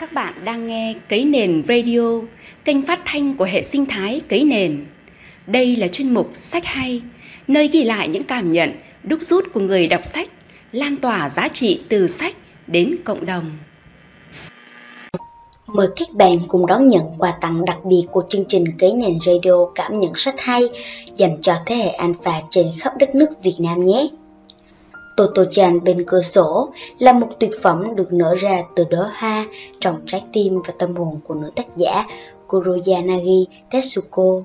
[0.00, 2.00] Các bạn đang nghe Cấy Nền Radio,
[2.64, 4.86] kênh phát thanh của hệ sinh thái Cấy Nền.
[5.46, 7.02] Đây là chuyên mục Sách Hay,
[7.48, 8.72] nơi ghi lại những cảm nhận,
[9.02, 10.28] đúc rút của người đọc sách,
[10.72, 12.34] lan tỏa giá trị từ sách
[12.66, 13.50] đến cộng đồng.
[15.66, 19.18] Mời các bạn cùng đón nhận quà tặng đặc biệt của chương trình Cấy Nền
[19.26, 20.62] Radio Cảm nhận sách hay
[21.16, 24.08] dành cho thế hệ alpha trên khắp đất nước Việt Nam nhé.
[25.16, 29.46] Toto Chan bên cửa sổ là một tuyệt phẩm được nở ra từ đóa hoa
[29.80, 32.04] trong trái tim và tâm hồn của nữ tác giả
[32.46, 34.40] Kuroyanagi Tetsuko.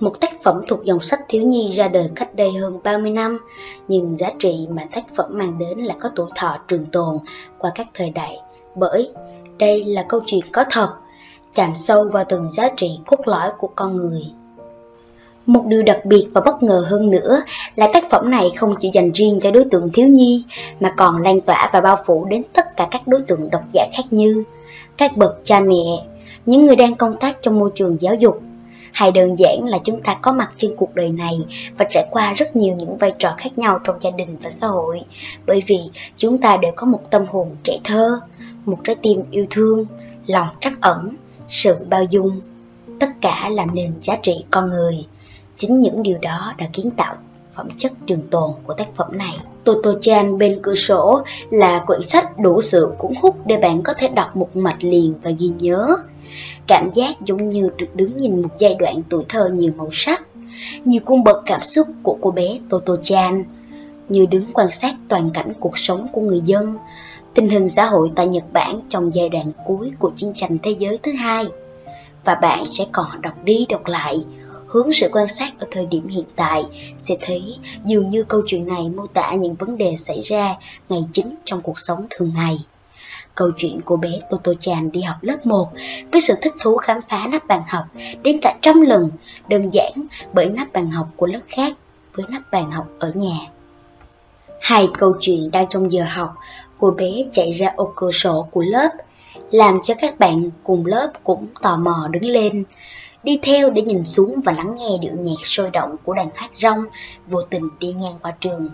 [0.00, 3.38] Một tác phẩm thuộc dòng sách thiếu nhi ra đời cách đây hơn 30 năm,
[3.88, 7.18] nhưng giá trị mà tác phẩm mang đến là có tuổi thọ trường tồn
[7.58, 8.38] qua các thời đại.
[8.74, 9.10] Bởi
[9.58, 10.88] đây là câu chuyện có thật,
[11.54, 14.22] chạm sâu vào từng giá trị cốt lõi của con người.
[15.46, 17.42] Một điều đặc biệt và bất ngờ hơn nữa
[17.76, 20.44] là tác phẩm này không chỉ dành riêng cho đối tượng thiếu nhi
[20.80, 23.86] mà còn lan tỏa và bao phủ đến tất cả các đối tượng độc giả
[23.96, 24.44] khác như
[24.96, 26.04] các bậc cha mẹ,
[26.46, 28.42] những người đang công tác trong môi trường giáo dục,
[28.92, 31.40] hay đơn giản là chúng ta có mặt trên cuộc đời này
[31.78, 34.66] và trải qua rất nhiều những vai trò khác nhau trong gia đình và xã
[34.66, 35.00] hội,
[35.46, 35.78] bởi vì
[36.16, 38.20] chúng ta đều có một tâm hồn trẻ thơ,
[38.64, 39.86] một trái tim yêu thương,
[40.26, 41.16] lòng trắc ẩn,
[41.48, 42.40] sự bao dung,
[43.00, 45.06] tất cả làm nên giá trị con người.
[45.58, 47.14] Chính những điều đó đã kiến tạo
[47.54, 49.38] phẩm chất trường tồn của tác phẩm này.
[49.64, 53.94] Toto Chan bên cửa sổ là quyển sách đủ sự cuốn hút để bạn có
[53.98, 55.88] thể đọc một mạch liền và ghi nhớ.
[56.66, 60.22] Cảm giác giống như được đứng nhìn một giai đoạn tuổi thơ nhiều màu sắc,
[60.84, 63.44] nhiều cung bậc cảm xúc của cô bé Toto Chan,
[64.08, 66.74] như đứng quan sát toàn cảnh cuộc sống của người dân,
[67.34, 70.70] tình hình xã hội tại Nhật Bản trong giai đoạn cuối của chiến tranh thế
[70.78, 71.46] giới thứ hai.
[72.24, 74.24] Và bạn sẽ còn đọc đi đọc lại,
[74.74, 76.64] hướng sự quan sát ở thời điểm hiện tại,
[77.00, 80.56] sẽ thấy dường như câu chuyện này mô tả những vấn đề xảy ra
[80.88, 82.58] ngày chính trong cuộc sống thường ngày.
[83.34, 85.68] Câu chuyện của bé Toto Chan đi học lớp 1
[86.12, 87.84] với sự thích thú khám phá nắp bàn học
[88.22, 89.10] đến cả trăm lần,
[89.48, 89.92] đơn giản
[90.32, 91.74] bởi nắp bàn học của lớp khác
[92.14, 93.38] với nắp bàn học ở nhà.
[94.60, 96.34] Hai câu chuyện đang trong giờ học,
[96.78, 98.90] cô bé chạy ra ô cửa sổ của lớp,
[99.50, 102.64] làm cho các bạn cùng lớp cũng tò mò đứng lên,
[103.24, 106.50] đi theo để nhìn xuống và lắng nghe điệu nhạc sôi động của đàn hát
[106.62, 106.84] rong
[107.26, 108.68] vô tình đi ngang qua trường.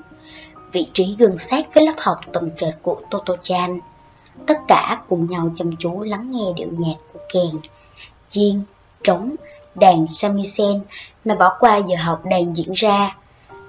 [0.72, 3.80] Vị trí gần sát với lớp học tầng trệt của Toto Chan.
[4.46, 7.50] Tất cả cùng nhau chăm chú lắng nghe điệu nhạc của kèn,
[8.28, 8.62] chiên,
[9.04, 9.34] trống,
[9.74, 10.80] đàn samisen
[11.24, 13.16] mà bỏ qua giờ học đang diễn ra.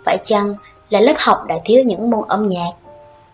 [0.05, 0.53] Phải chăng
[0.89, 2.71] là lớp học đã thiếu những môn âm nhạc,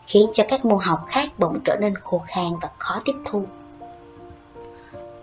[0.08, 3.44] khiến cho các môn học khác bỗng trở nên khô khan và khó tiếp thu.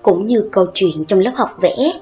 [0.03, 1.93] Cũng như câu chuyện trong lớp học vẽ,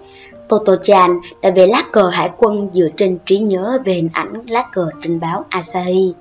[0.52, 4.32] Toto Chan đã về lá cờ hải quân dựa trên trí nhớ về hình ảnh
[4.48, 6.14] lá cờ trên báo Asahi.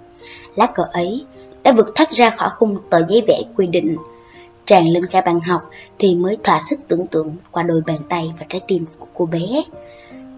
[0.55, 1.25] Lá cờ ấy
[1.63, 3.97] đã vượt thoát ra khỏi khung tờ giấy vẽ quy định.
[4.65, 5.61] Tràn lên cả bàn học
[5.99, 9.25] thì mới thỏa sức tưởng tượng qua đôi bàn tay và trái tim của cô
[9.25, 9.63] bé.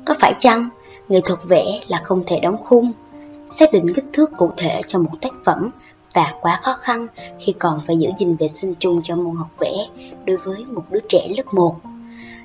[0.06, 0.70] Có phải chăng
[1.10, 2.92] nghệ thuật vẽ là không thể đóng khung,
[3.50, 5.70] xác định kích thước cụ thể cho một tác phẩm
[6.14, 7.08] và quá khó khăn
[7.40, 9.88] khi còn phải giữ gìn vệ sinh chung cho môn học vẽ
[10.26, 11.76] đối với một đứa trẻ lớp 1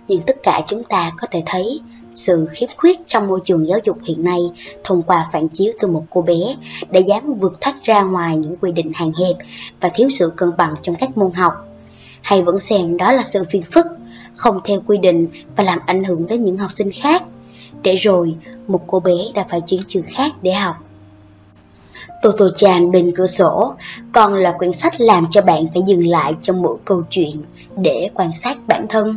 [0.09, 1.81] nhưng tất cả chúng ta có thể thấy
[2.13, 4.41] sự khiếm khuyết trong môi trường giáo dục hiện nay
[4.85, 6.57] thông qua phản chiếu từ một cô bé
[6.91, 9.37] đã dám vượt thoát ra ngoài những quy định hạn hẹp
[9.81, 11.53] và thiếu sự cân bằng trong các môn học.
[12.23, 13.87] Hay vẫn xem đó là sự phiền phức,
[14.35, 17.23] không theo quy định và làm ảnh hưởng đến những học sinh khác.
[17.83, 18.35] Để rồi,
[18.67, 20.77] một cô bé đã phải chuyển trường khác để học.
[22.23, 23.75] Toto Chan bên cửa sổ
[24.13, 27.43] còn là quyển sách làm cho bạn phải dừng lại trong mỗi câu chuyện
[27.77, 29.17] để quan sát bản thân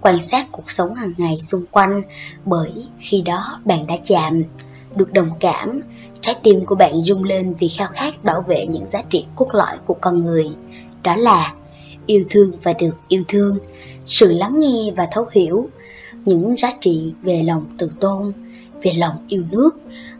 [0.00, 2.02] quan sát cuộc sống hàng ngày xung quanh
[2.44, 4.42] bởi khi đó bạn đã chạm,
[4.96, 5.80] được đồng cảm,
[6.20, 9.48] trái tim của bạn rung lên vì khao khát bảo vệ những giá trị cốt
[9.52, 10.50] lõi của con người.
[11.02, 11.52] Đó là
[12.06, 13.58] yêu thương và được yêu thương,
[14.06, 15.68] sự lắng nghe và thấu hiểu,
[16.24, 18.32] những giá trị về lòng tự tôn,
[18.82, 19.70] về lòng yêu nước,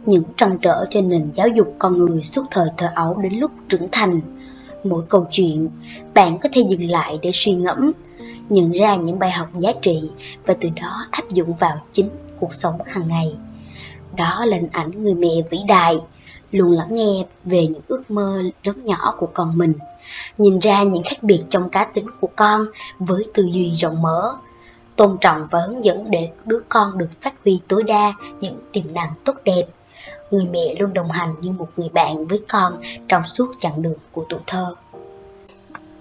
[0.05, 3.51] những trăn trở trên nền giáo dục con người suốt thời thơ ấu đến lúc
[3.69, 4.21] trưởng thành.
[4.83, 5.69] Mỗi câu chuyện,
[6.13, 7.91] bạn có thể dừng lại để suy ngẫm,
[8.49, 10.09] nhận ra những bài học giá trị
[10.45, 12.09] và từ đó áp dụng vào chính
[12.39, 13.35] cuộc sống hàng ngày.
[14.15, 15.99] Đó là hình ảnh người mẹ vĩ đại,
[16.51, 19.73] luôn lắng nghe về những ước mơ lớn nhỏ của con mình,
[20.37, 22.65] nhìn ra những khác biệt trong cá tính của con
[22.99, 24.35] với tư duy rộng mở,
[24.95, 28.93] tôn trọng và hướng dẫn để đứa con được phát huy tối đa những tiềm
[28.93, 29.63] năng tốt đẹp.
[30.31, 32.73] Người mẹ luôn đồng hành như một người bạn với con
[33.07, 34.75] trong suốt chặng đường của tuổi thơ.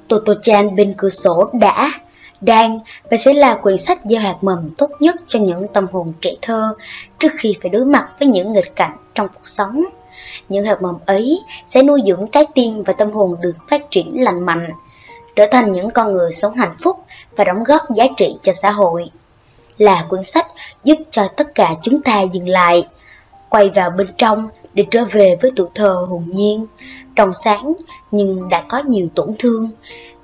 [0.08, 1.90] Toto Chan bên cửa sổ đã
[2.40, 2.80] đang
[3.10, 6.34] và sẽ là quyển sách gieo hạt mầm tốt nhất cho những tâm hồn trẻ
[6.42, 6.74] thơ
[7.18, 9.84] trước khi phải đối mặt với những nghịch cảnh trong cuộc sống.
[10.48, 14.22] Những hạt mầm ấy sẽ nuôi dưỡng trái tim và tâm hồn được phát triển
[14.22, 14.70] lành mạnh,
[15.36, 16.96] trở thành những con người sống hạnh phúc
[17.36, 19.10] và đóng góp giá trị cho xã hội.
[19.78, 20.46] Là cuốn sách
[20.84, 22.86] giúp cho tất cả chúng ta dừng lại,
[23.48, 26.66] quay vào bên trong để trở về với tuổi thơ hồn nhiên,
[27.16, 27.72] trong sáng
[28.10, 29.70] nhưng đã có nhiều tổn thương,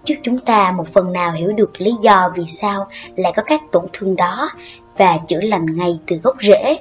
[0.05, 2.87] giúp chúng ta một phần nào hiểu được lý do vì sao
[3.17, 4.51] lại có các tổn thương đó
[4.97, 6.79] và chữa lành ngay từ gốc rễ,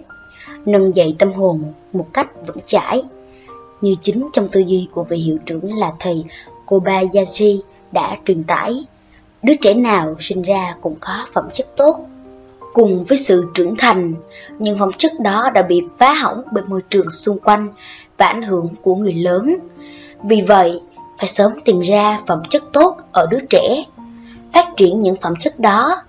[0.66, 3.04] nâng dậy tâm hồn một cách vững chãi.
[3.81, 6.24] Như chính trong tư duy của vị hiệu trưởng là thầy
[6.66, 7.62] Kobayashi
[7.92, 8.86] đã truyền tải,
[9.44, 12.06] đứa trẻ nào sinh ra cũng có phẩm chất tốt.
[12.74, 14.14] Cùng với sự trưởng thành,
[14.60, 17.68] nhưng phẩm chất đó đã bị phá hỏng bởi môi trường xung quanh
[18.18, 19.56] và ảnh hưởng của người lớn.
[20.24, 20.81] Vì vậy,
[21.24, 23.86] phải sớm tìm ra phẩm chất tốt ở đứa trẻ,
[24.54, 26.02] phát triển những phẩm chất đó,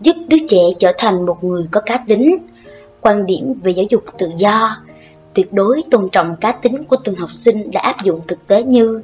[0.00, 2.38] giúp đứa trẻ trở thành một người có cá tính,
[3.00, 4.76] quan điểm về giáo dục tự do,
[5.34, 8.62] tuyệt đối tôn trọng cá tính của từng học sinh đã áp dụng thực tế
[8.62, 9.02] như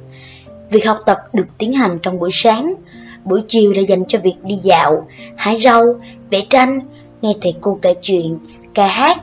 [0.69, 2.73] việc học tập được tiến hành trong buổi sáng,
[3.23, 5.83] buổi chiều là dành cho việc đi dạo, hái rau,
[6.29, 6.79] vẽ tranh,
[7.21, 8.37] nghe thầy cô kể chuyện,
[8.73, 9.21] ca hát.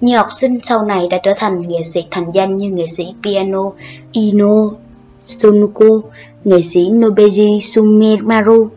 [0.00, 3.14] Nhiều học sinh sau này đã trở thành nghệ sĩ thành danh như nghệ sĩ
[3.22, 3.70] piano
[4.12, 4.70] Ino
[5.24, 5.86] Sunuko,
[6.44, 8.68] nghệ sĩ Nobeji Sumimaru.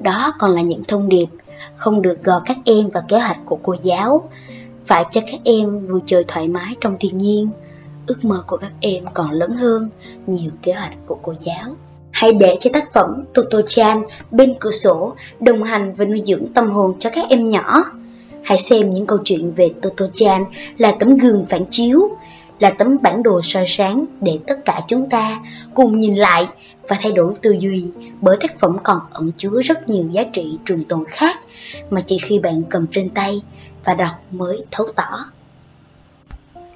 [0.00, 1.26] Đó còn là những thông điệp
[1.76, 4.28] không được gò các em vào kế hoạch của cô giáo,
[4.86, 7.48] phải cho các em vui chơi thoải mái trong thiên nhiên.
[8.06, 9.88] Ước mơ của các em còn lớn hơn
[10.26, 11.74] nhiều kế hoạch của cô giáo.
[12.10, 16.70] Hãy để cho tác phẩm Toto-chan bên cửa sổ đồng hành và nuôi dưỡng tâm
[16.70, 17.84] hồn cho các em nhỏ.
[18.42, 20.44] Hãy xem những câu chuyện về Toto-chan
[20.78, 22.08] là tấm gương phản chiếu,
[22.58, 25.40] là tấm bản đồ soi sáng để tất cả chúng ta
[25.74, 26.46] cùng nhìn lại
[26.88, 27.84] và thay đổi tư duy
[28.20, 31.38] bởi tác phẩm còn ẩn chứa rất nhiều giá trị trường tồn khác
[31.90, 33.42] mà chỉ khi bạn cầm trên tay
[33.84, 35.24] và đọc mới thấu tỏ.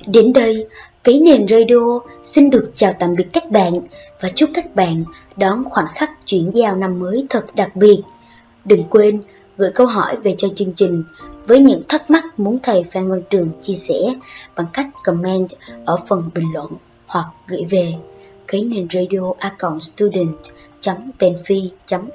[0.06, 0.67] Đến đây,
[1.06, 3.73] Ký nền radio xin được chào tạm biệt các bạn
[4.20, 5.05] và chúc các bạn
[5.37, 8.02] đón khoảnh khắc chuyển giao năm mới thật đặc biệt.
[8.64, 9.20] Đừng quên
[9.58, 11.05] gửi câu hỏi về cho chương trình
[11.47, 14.15] với những thắc mắc muốn thầy Phan Văn Trường chia sẻ
[14.57, 15.49] bằng cách comment
[15.85, 16.73] ở phần bình luận
[17.07, 17.95] hoặc gửi về.
[18.49, 20.37] Cái nền radio a student
[21.19, 21.69] benfi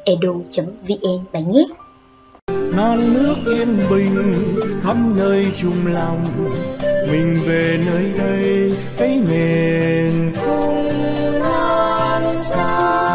[0.05, 0.43] edu
[0.87, 1.65] vn bạn nhé.
[2.73, 4.35] Non nước yên bình
[4.83, 6.25] khắp nơi chung lòng,
[7.11, 10.87] mình về nơi đây, cái miền không
[12.37, 13.10] xa.